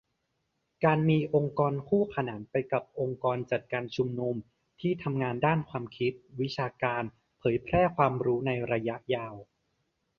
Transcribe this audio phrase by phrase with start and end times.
[0.85, 4.37] การมีองค์กรคู่ขนานไปกับองค์กรจัดการชุนนุม
[4.81, 7.03] ที่ทำงานด้านความคิด วิชาการ
[7.39, 9.35] เผยแพร่ความรู้ในระยะยาว